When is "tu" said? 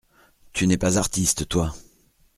0.53-0.65